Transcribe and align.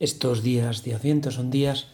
Estos 0.00 0.42
días 0.42 0.82
de 0.82 0.94
Adviento 0.94 1.30
son 1.30 1.50
días 1.50 1.88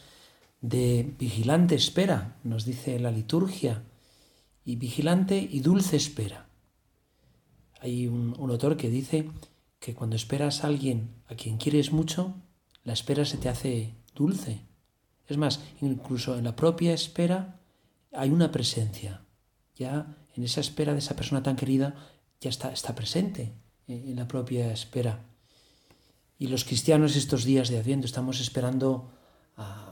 de 0.60 1.12
vigilante 1.18 1.74
espera, 1.74 2.36
nos 2.44 2.64
dice 2.64 3.00
la 3.00 3.10
liturgia, 3.10 3.82
y 4.64 4.76
vigilante 4.76 5.36
y 5.38 5.58
dulce 5.58 5.96
espera. 5.96 6.46
Hay 7.80 8.06
un, 8.06 8.36
autor 8.38 8.76
que 8.76 8.90
dice 8.90 9.28
que 9.80 9.96
cuando 9.96 10.14
esperas 10.14 10.62
a 10.62 10.68
alguien 10.68 11.16
a 11.26 11.34
quien 11.34 11.56
quieres 11.56 11.90
mucho, 11.90 12.36
la 12.84 12.92
espera 12.92 13.24
se 13.24 13.38
te 13.38 13.48
hace 13.48 13.94
dulce. 14.14 14.60
Es 15.26 15.36
más, 15.36 15.58
incluso 15.80 16.38
en 16.38 16.44
la 16.44 16.54
propia 16.54 16.94
espera 16.94 17.58
hay 18.12 18.30
una 18.30 18.52
presencia. 18.52 19.22
Ya 19.74 20.16
en 20.36 20.44
esa 20.44 20.60
espera 20.60 20.92
de 20.92 21.00
esa 21.00 21.16
persona 21.16 21.42
tan 21.42 21.56
querida 21.56 21.96
ya 22.40 22.50
está, 22.50 22.72
está 22.72 22.94
presente 22.94 23.52
en 23.88 24.14
la 24.14 24.28
propia 24.28 24.72
espera. 24.72 25.24
Y 26.38 26.48
los 26.48 26.64
cristianos 26.64 27.16
estos 27.16 27.44
días 27.44 27.68
de 27.68 27.78
Adviento 27.78 28.06
estamos 28.06 28.40
esperando 28.40 29.10
a, 29.56 29.82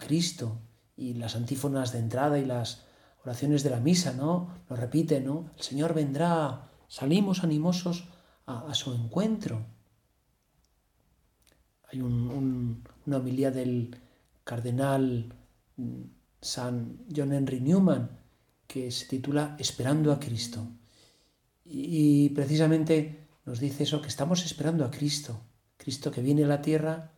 Cristo 0.00 0.58
y 0.96 1.14
las 1.14 1.36
antífonas 1.36 1.92
de 1.92 1.98
entrada 1.98 2.38
y 2.38 2.46
las 2.46 2.86
oraciones 3.24 3.62
de 3.62 3.70
la 3.70 3.78
misa, 3.78 4.14
¿no? 4.14 4.48
Lo 4.68 4.74
repite, 4.74 5.20
¿no? 5.20 5.50
El 5.56 5.62
Señor 5.62 5.92
vendrá, 5.92 6.70
salimos 6.88 7.44
animosos 7.44 8.08
a, 8.46 8.72
su 8.74 8.92
encuentro. 8.94 9.66
Hay 11.90 12.00
una 12.00 13.16
homilía 13.18 13.50
del 13.50 13.94
cardenal 14.44 15.34
mm, 15.76 16.02
San 16.40 17.04
John 17.14 17.32
Henry 17.32 17.60
Newman 17.60 18.18
que 18.66 18.90
se 18.90 19.06
titula 19.06 19.56
Esperando 19.58 20.10
a 20.10 20.18
Cristo. 20.18 20.66
y 21.64 22.30
precisamente 22.30 23.28
nos 23.44 23.60
dice 23.60 23.82
eso, 23.84 24.00
que 24.00 24.08
estamos 24.08 24.44
esperando 24.44 24.84
a 24.84 24.90
Cristo, 24.90 25.40
Cristo 25.82 26.12
que 26.12 26.22
viene 26.22 26.44
a 26.44 26.46
la 26.46 26.62
tierra 26.62 27.10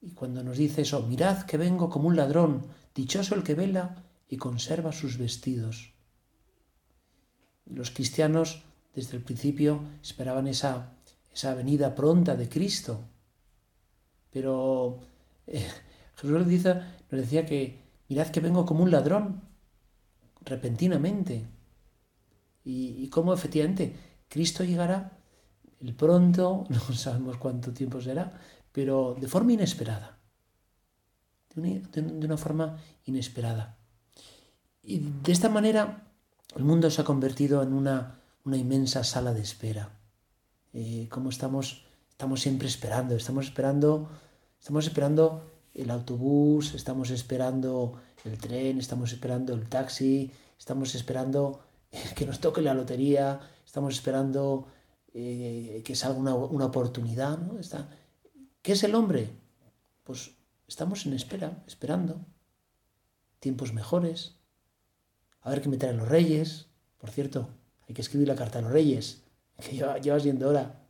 y 0.00 0.10
cuando 0.10 0.42
nos 0.42 0.58
dice 0.58 0.82
eso, 0.82 1.06
mirad 1.06 1.46
que 1.46 1.56
vengo 1.56 1.88
como 1.88 2.08
un 2.08 2.16
ladrón, 2.16 2.66
dichoso 2.92 3.36
el 3.36 3.44
que 3.44 3.54
vela 3.54 4.02
y 4.28 4.38
conserva 4.38 4.90
sus 4.90 5.18
vestidos. 5.18 5.92
Los 7.64 7.92
cristianos 7.92 8.64
desde 8.92 9.16
el 9.16 9.22
principio 9.22 9.84
esperaban 10.02 10.48
esa, 10.48 10.94
esa 11.32 11.54
venida 11.54 11.94
pronta 11.94 12.34
de 12.34 12.48
Cristo, 12.48 13.04
pero 14.32 14.98
eh, 15.46 15.64
Jesús 16.16 16.30
nos, 16.30 16.46
nos 16.46 17.20
decía 17.20 17.46
que 17.46 17.78
mirad 18.08 18.28
que 18.28 18.40
vengo 18.40 18.66
como 18.66 18.82
un 18.82 18.90
ladrón, 18.90 19.42
repentinamente, 20.40 21.46
y, 22.64 22.96
y 22.98 23.08
cómo 23.10 23.32
efectivamente 23.32 23.94
Cristo 24.28 24.64
llegará 24.64 25.15
el 25.80 25.94
pronto, 25.94 26.64
no 26.68 26.80
sabemos 26.94 27.36
cuánto 27.36 27.72
tiempo 27.72 28.00
será, 28.00 28.32
pero 28.72 29.16
de 29.18 29.28
forma 29.28 29.52
inesperada, 29.52 30.18
de 31.54 32.00
una, 32.00 32.36
forma 32.36 32.76
inesperada. 33.06 33.78
Y 34.82 34.98
de 34.98 35.32
esta 35.32 35.48
manera 35.48 36.06
el 36.54 36.64
mundo 36.64 36.90
se 36.90 37.00
ha 37.00 37.04
convertido 37.04 37.62
en 37.62 37.72
una, 37.72 38.20
una 38.44 38.56
inmensa 38.56 39.02
sala 39.04 39.32
de 39.32 39.40
espera. 39.40 39.98
Eh, 40.74 41.08
como 41.10 41.30
estamos, 41.30 41.86
estamos 42.10 42.42
siempre 42.42 42.68
esperando, 42.68 43.16
estamos 43.16 43.46
esperando, 43.46 44.10
estamos 44.60 44.86
esperando 44.86 45.50
el 45.72 45.90
autobús, 45.90 46.74
estamos 46.74 47.10
esperando 47.10 47.94
el 48.24 48.38
tren, 48.38 48.78
estamos 48.78 49.12
esperando 49.12 49.54
el 49.54 49.68
taxi, 49.68 50.30
estamos 50.58 50.94
esperando 50.94 51.60
que 52.14 52.26
nos 52.26 52.40
toque 52.40 52.60
la 52.60 52.74
lotería, 52.74 53.40
estamos 53.64 53.94
esperando 53.94 54.68
eh, 55.18 55.82
que 55.82 55.96
salga 55.96 56.18
una, 56.18 56.34
una 56.34 56.66
oportunidad. 56.66 57.38
¿no? 57.38 57.58
Está, 57.58 57.88
¿Qué 58.60 58.72
es 58.72 58.84
el 58.84 58.94
hombre? 58.94 59.30
Pues 60.04 60.32
estamos 60.68 61.06
en 61.06 61.14
espera, 61.14 61.62
esperando. 61.66 62.20
Tiempos 63.38 63.72
mejores. 63.72 64.36
A 65.40 65.48
ver 65.48 65.62
qué 65.62 65.70
me 65.70 65.78
traen 65.78 65.96
los 65.96 66.08
reyes. 66.08 66.66
Por 66.98 67.08
cierto, 67.08 67.48
hay 67.88 67.94
que 67.94 68.02
escribir 68.02 68.28
la 68.28 68.34
carta 68.34 68.58
a 68.58 68.62
los 68.62 68.70
reyes, 68.72 69.22
que 69.60 69.76
lleva, 69.76 69.96
llevas 69.98 70.24
viendo 70.24 70.50
hora. 70.50 70.82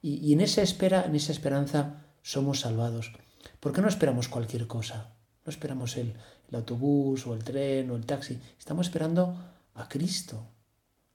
Y, 0.00 0.26
y 0.26 0.32
en 0.32 0.40
esa 0.40 0.62
espera, 0.62 1.04
en 1.04 1.14
esa 1.14 1.32
esperanza, 1.32 2.02
somos 2.22 2.60
salvados. 2.60 3.12
¿Por 3.60 3.74
qué 3.74 3.82
no 3.82 3.88
esperamos 3.88 4.28
cualquier 4.28 4.66
cosa? 4.66 5.12
No 5.44 5.50
esperamos 5.50 5.98
el, 5.98 6.14
el 6.48 6.54
autobús 6.54 7.26
o 7.26 7.34
el 7.34 7.44
tren 7.44 7.90
o 7.90 7.96
el 7.96 8.06
taxi. 8.06 8.40
Estamos 8.58 8.86
esperando 8.86 9.36
a 9.74 9.86
Cristo, 9.86 10.46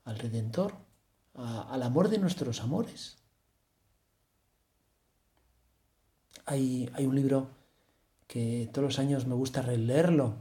al 0.03 0.19
Redentor, 0.19 0.75
al 1.35 1.83
amor 1.83 2.09
de 2.09 2.17
nuestros 2.17 2.61
amores. 2.61 3.17
Hay, 6.45 6.89
hay 6.93 7.05
un 7.05 7.15
libro 7.15 7.49
que 8.27 8.69
todos 8.73 8.85
los 8.85 8.99
años 8.99 9.27
me 9.27 9.35
gusta 9.35 9.61
releerlo. 9.61 10.35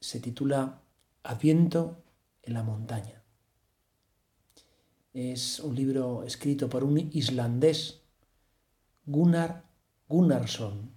Se 0.00 0.20
titula 0.20 0.80
Adviento 1.22 2.02
en 2.42 2.54
la 2.54 2.62
montaña. 2.62 3.22
Es 5.12 5.60
un 5.60 5.74
libro 5.74 6.24
escrito 6.24 6.68
por 6.68 6.84
un 6.84 6.98
islandés, 7.12 8.00
Gunnar 9.06 9.70
Gunnarsson. 10.10 10.90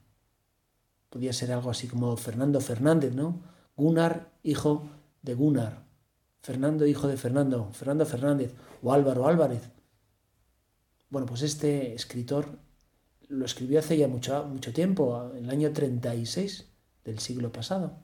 Podría 1.12 1.32
ser 1.34 1.52
algo 1.52 1.70
así 1.70 1.88
como 1.88 2.18
Fernando 2.18 2.60
Fernández, 2.60 3.14
¿no? 3.14 3.42
Gunnar, 3.78 4.32
hijo 4.42 4.90
de 5.22 5.36
Gunnar. 5.36 5.83
Fernando, 6.44 6.86
hijo 6.86 7.08
de 7.08 7.16
Fernando, 7.16 7.70
Fernando 7.72 8.06
Fernández 8.06 8.54
o 8.82 8.92
Álvaro 8.92 9.28
Álvarez. 9.28 9.72
Bueno, 11.10 11.26
pues 11.26 11.42
este 11.42 11.96
escritor 11.96 12.60
lo 13.30 13.46
escribió 13.46 13.80
hace 13.80 13.98
ya 13.98 14.10
mucho, 14.10 14.46
mucho 14.46 14.74
tiempo, 14.74 15.32
en 15.36 15.46
el 15.46 15.50
año 15.50 15.72
36 15.72 16.66
del 17.06 17.20
siglo 17.20 17.54
pasado. 17.54 17.98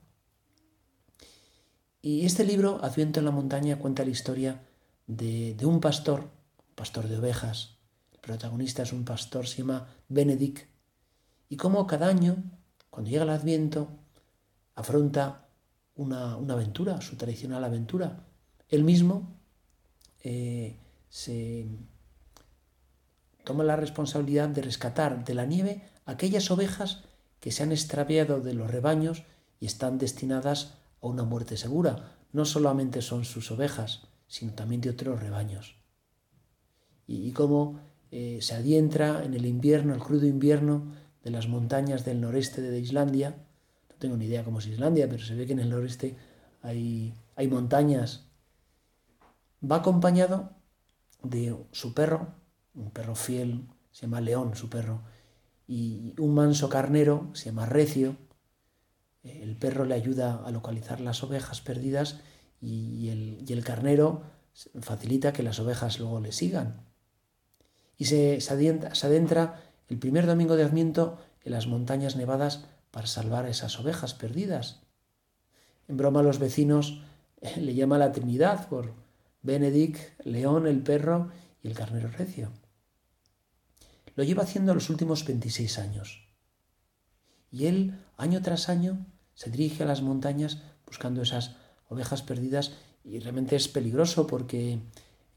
Y 2.01 2.25
este 2.25 2.45
libro, 2.45 2.79
Adviento 2.81 3.19
en 3.19 3.25
la 3.25 3.31
montaña, 3.31 3.77
cuenta 3.77 4.05
la 4.05 4.11
historia 4.11 4.63
de, 5.05 5.53
de 5.55 5.65
un 5.65 5.81
pastor, 5.81 6.21
un 6.21 6.75
pastor 6.75 7.09
de 7.09 7.17
ovejas. 7.17 7.75
El 8.13 8.19
protagonista 8.19 8.83
es 8.83 8.93
un 8.93 9.03
pastor, 9.03 9.47
se 9.47 9.57
llama 9.57 9.89
Benedict. 10.07 10.65
Y 11.49 11.57
cómo 11.57 11.85
cada 11.87 12.07
año, 12.07 12.37
cuando 12.89 13.11
llega 13.11 13.23
el 13.23 13.31
Adviento, 13.31 13.89
afronta 14.75 15.48
una, 15.99 16.33
aventura, 16.53 17.01
su 17.01 17.17
tradicional 17.17 17.63
aventura, 17.63 18.23
él 18.69 18.83
mismo 18.85 19.35
eh, 20.23 20.77
se 21.09 21.67
toma 23.43 23.65
la 23.65 23.75
responsabilidad 23.75 24.47
de 24.47 24.61
rescatar 24.61 25.25
de 25.25 25.33
la 25.33 25.45
nieve 25.45 25.81
aquellas 26.05 26.49
ovejas 26.51 27.03
que 27.41 27.51
se 27.51 27.63
han 27.63 27.71
extraviado 27.71 28.39
de 28.39 28.53
los 28.53 28.71
rebaños 28.71 29.23
y 29.59 29.65
están 29.65 29.97
destinadas 29.97 30.77
a 31.01 31.07
una 31.07 31.23
muerte 31.23 31.57
segura. 31.57 32.15
No 32.31 32.45
solamente 32.45 33.01
son 33.01 33.25
sus 33.25 33.51
ovejas, 33.51 34.07
sino 34.27 34.53
también 34.53 34.81
de 34.81 34.91
otros 34.91 35.19
rebaños. 35.19 35.75
Y, 37.07 37.31
cómo 37.31 37.79
eh, 38.11 38.39
se 38.41 38.55
adientra 38.55 39.25
en 39.25 39.33
el 39.33 39.45
invierno, 39.45 39.95
el 39.95 39.99
crudo 39.99 40.27
invierno 40.27 40.93
de 41.23 41.31
las 41.31 41.47
montañas 41.47 42.05
del 42.05 42.21
noreste 42.21 42.61
de 42.61 42.79
Islandia. 42.79 43.35
Tengo 43.99 44.17
ni 44.17 44.25
idea 44.25 44.43
cómo 44.43 44.59
es 44.59 44.67
Islandia, 44.67 45.07
pero 45.09 45.23
se 45.23 45.35
ve 45.35 45.45
que 45.45 45.53
en 45.53 45.59
el 45.59 45.69
noreste 45.69 46.15
hay, 46.61 47.13
hay 47.35 47.47
montañas 47.47 48.29
va 49.61 49.77
acompañado 49.77 50.51
de 51.23 51.55
su 51.71 51.93
perro, 51.93 52.33
un 52.73 52.91
perro 52.91 53.15
fiel, 53.15 53.67
se 53.91 54.03
llama 54.03 54.21
León, 54.21 54.55
su 54.55 54.69
perro, 54.69 55.01
y 55.67 56.15
un 56.19 56.33
manso 56.33 56.69
carnero, 56.69 57.29
se 57.33 57.45
llama 57.45 57.65
Recio. 57.65 58.15
El 59.23 59.57
perro 59.57 59.85
le 59.85 59.95
ayuda 59.95 60.41
a 60.45 60.51
localizar 60.51 60.99
las 61.01 61.23
ovejas 61.23 61.61
perdidas 61.61 62.21
y 62.61 63.09
el, 63.09 63.63
carnero 63.63 64.23
facilita 64.81 65.33
que 65.33 65.43
las 65.43 65.59
ovejas 65.59 65.99
luego 65.99 66.19
le 66.19 66.31
sigan. 66.31 66.85
Y 67.97 68.05
se, 68.05 68.39
se, 68.41 68.53
adentra, 68.53 69.61
el 69.89 69.99
primer 69.99 70.25
domingo 70.25 70.55
de 70.55 70.63
Adviento 70.63 71.19
en 71.43 71.51
las 71.51 71.67
montañas 71.67 72.15
nevadas 72.15 72.65
para 72.91 73.07
salvar 73.07 73.45
a 73.45 73.49
esas 73.49 73.79
ovejas 73.79 74.13
perdidas. 74.13 74.81
En 75.87 75.97
broma 75.97 76.23
los 76.23 76.39
vecinos 76.39 77.01
le 77.57 77.73
llama 77.73 77.97
la 77.97 78.11
Trinidad 78.11 78.67
por, 78.67 78.93
Benedict, 79.41 80.19
León 80.25 80.67
el 80.67 80.83
perro 80.83 81.31
y 81.63 81.67
el 81.67 81.75
carnero 81.75 82.09
recio. 82.09 82.51
Lo 84.15 84.23
lleva 84.23 84.43
haciendo 84.43 84.73
los 84.73 84.89
últimos 84.89 85.25
26 85.25 85.79
años. 85.79 86.27
Y 87.51 87.67
él, 87.67 87.99
año 88.17 88.41
tras 88.41 88.69
año, 88.69 89.05
se 89.33 89.49
dirige 89.49 89.83
a 89.83 89.87
las 89.87 90.01
montañas 90.01 90.61
buscando 90.85 91.21
esas 91.21 91.55
ovejas 91.87 92.21
perdidas 92.21 92.73
y 93.03 93.19
realmente 93.19 93.55
es 93.55 93.67
peligroso 93.67 94.27
porque 94.27 94.79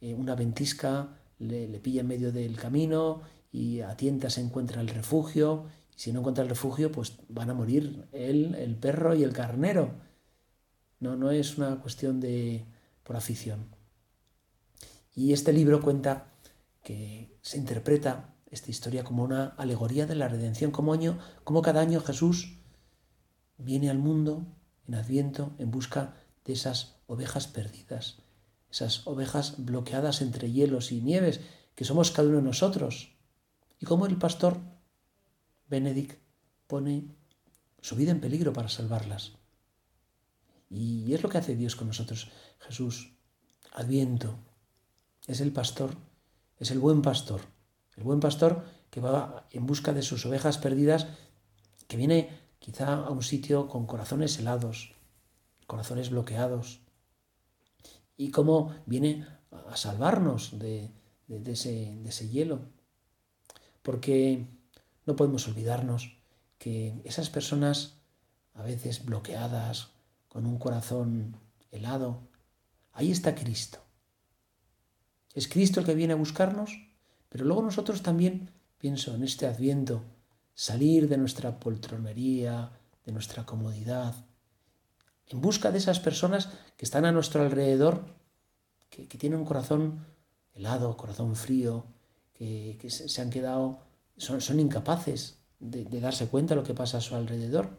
eh, 0.01 0.15
una 0.15 0.35
ventisca 0.35 1.17
le, 1.39 1.67
pilla 1.81 2.01
en 2.01 2.09
medio 2.09 2.33
del 2.33 2.57
camino 2.57 3.23
y 3.51 3.81
a 3.81 3.97
tientas 3.97 4.35
se 4.35 4.41
encuentra 4.41 4.81
el 4.81 4.89
refugio 4.89 5.67
si 6.03 6.13
no 6.13 6.19
encuentra 6.19 6.43
el 6.43 6.51
refugio 6.51 6.91
pues 6.91 7.13
van 7.29 7.51
a 7.51 7.55
morir 7.55 8.09
él, 8.11 8.57
el 8.57 8.75
perro 8.75 9.15
y 9.15 9.23
el 9.23 9.33
carnero. 9.33 10.01
No, 10.99 11.15
no 11.15 11.31
es 11.31 11.59
una 11.59 11.81
cuestión 11.81 12.19
de 12.19 12.67
por 13.05 13.15
afición. 13.15 13.69
Y 15.15 15.33
este 15.33 15.53
libro 15.53 15.81
cuenta 15.81 16.33
que 16.83 17.39
se 17.41 17.57
interpreta 17.57 18.35
esta 18.51 18.69
historia 18.73 19.05
como 19.05 19.23
una 19.23 19.55
alegoría 19.57 20.05
de 20.05 20.17
la 20.17 20.27
redención, 20.27 20.73
como, 20.73 20.93
año, 20.93 21.21
como 21.45 21.63
cada 21.63 21.81
año 21.81 22.01
Jesús 22.01 22.59
viene 23.57 23.89
al 23.89 23.99
mundo 23.99 24.45
en 24.89 24.97
Adviento 24.97 25.55
en 25.59 25.71
busca 25.71 26.17
de 26.45 26.55
esas 26.55 26.97
ovejas 27.07 27.47
perdidas, 27.47 28.25
esas 28.73 29.07
ovejas 29.07 29.65
bloqueadas 29.65 30.21
entre 30.21 30.51
hielos 30.51 30.91
y 30.91 31.01
nieves, 31.01 31.39
que 31.77 31.85
somos 31.85 32.11
cada 32.11 32.27
uno 32.27 32.39
de 32.39 32.43
nosotros. 32.43 33.15
Y 33.79 33.87
como 33.87 34.07
el 34.07 34.19
pastor 34.19 34.72
Benedict 35.73 36.21
pone 36.67 36.95
su 37.81 37.97
vida 37.97 38.13
en 38.13 38.21
peligro 38.21 38.53
para 38.53 38.69
salvarlas. 38.69 39.33
Y 40.71 41.13
es 41.15 41.23
lo 41.23 41.29
que 41.29 41.39
hace 41.39 41.57
Dios 41.57 41.77
con 41.77 41.89
nosotros. 41.89 42.31
Jesús, 42.61 43.13
Adviento, 43.73 44.39
es 45.27 45.41
el 45.41 45.53
pastor, 45.53 45.97
es 46.59 46.71
el 46.71 46.79
buen 46.79 47.03
pastor 47.03 47.41
el 47.97 48.05
buen 48.05 48.21
pastor 48.21 48.65
que 48.91 49.01
va 49.01 49.47
en 49.51 49.67
busca 49.67 49.93
de 49.93 50.03
sus 50.03 50.25
ovejas 50.27 50.59
perdidas, 50.59 51.07
que 51.89 51.97
viene 51.97 52.31
quizá 52.59 52.95
a 52.95 53.11
un 53.11 53.23
sitio 53.23 53.69
con 53.69 53.87
corazones 53.87 54.39
helados, 54.39 54.95
corazones 55.67 56.11
bloqueados, 56.11 56.81
y 58.17 58.31
cómo 58.31 58.75
viene 58.87 59.27
a 59.51 59.77
salvarnos 59.77 60.59
de, 60.59 60.91
ese, 61.29 62.29
hielo. 62.29 62.61
Porque 63.83 64.47
no 65.07 65.17
podemos 65.17 65.47
olvidarnos 65.49 66.17
que 66.59 67.01
esas 67.05 67.31
personas, 67.31 67.97
a 68.55 68.63
veces 68.63 69.05
bloqueadas, 69.05 69.91
con 70.29 70.47
un 70.47 70.59
corazón 70.59 71.37
helado, 71.71 72.21
ahí 72.93 73.11
está 73.11 73.35
Cristo. 73.35 73.79
¿Es 75.35 75.49
Cristo 75.49 75.81
el 75.81 75.87
que 75.87 75.95
viene 75.95 76.13
a 76.13 76.17
buscarnos? 76.17 76.79
Pero 77.29 77.45
luego 77.45 77.63
nosotros 77.63 78.03
también, 78.03 78.51
pienso 78.79 79.15
en 79.15 79.25
este 79.25 79.47
adviento, 79.47 80.03
salir 80.55 81.09
de 81.09 81.17
nuestra 81.17 81.59
poltronería, 81.59 82.71
de 83.05 83.13
nuestra 83.13 83.45
comodidad, 83.45 84.15
en 85.27 85.41
busca 85.41 85.71
de 85.71 85.79
esas 85.79 85.99
personas 85.99 86.51
que 86.77 86.85
están 86.85 87.05
a 87.05 87.13
nuestro 87.13 87.43
alrededor, 87.43 88.05
que, 88.91 89.07
tienen 89.07 89.39
un 89.39 89.47
corazón 89.47 90.05
helado, 90.55 90.97
corazón 90.97 91.35
frío, 91.35 91.87
que, 92.35 92.79
se 92.89 93.23
han 93.23 93.31
quedado, 93.31 93.81
son, 94.17 94.61
incapaces 94.61 95.39
de, 95.59 95.85
de 95.85 96.01
darse 96.01 96.27
cuenta 96.27 96.55
de 96.55 96.61
lo 96.61 96.67
que 96.67 96.75
pasa 96.75 96.99
a 96.99 97.01
su 97.01 97.15
alrededor. 97.15 97.79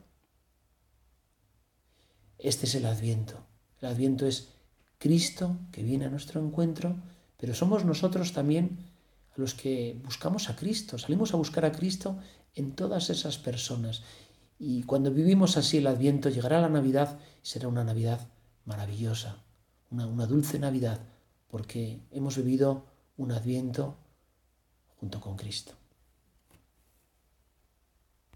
Este 2.37 2.65
es 2.65 2.75
el 2.75 2.85
adviento. 2.85 3.45
El 3.81 3.89
adviento 3.89 4.25
es 4.25 4.49
Cristo 4.97 5.57
que 5.71 5.83
viene 5.83 6.05
a 6.05 6.09
nuestro 6.09 6.41
encuentro, 6.41 6.95
pero 7.37 7.53
somos 7.53 7.85
nosotros 7.85 8.33
también 8.33 8.91
a 9.35 9.41
los 9.41 9.53
que 9.53 9.99
buscamos 10.03 10.49
a 10.49 10.55
Cristo, 10.55 10.97
salimos 10.97 11.33
a 11.33 11.37
buscar 11.37 11.65
a 11.65 11.71
Cristo 11.71 12.17
en 12.55 12.75
todas 12.75 13.09
esas 13.09 13.37
personas. 13.37 14.03
Y 14.59 14.83
cuando 14.83 15.11
vivimos 15.11 15.57
así 15.57 15.77
el 15.77 15.87
Adviento, 15.87 16.29
llegará 16.29 16.61
la 16.61 16.69
Navidad 16.69 17.19
y 17.43 17.47
será 17.47 17.67
una 17.67 17.83
Navidad 17.83 18.29
maravillosa, 18.65 19.43
una, 19.89 20.07
una 20.07 20.25
dulce 20.25 20.59
Navidad, 20.59 21.01
porque 21.49 21.99
hemos 22.11 22.37
vivido 22.37 22.85
un 23.17 23.31
Adviento 23.31 23.97
junto 24.99 25.19
con 25.19 25.35
Cristo. 25.35 25.73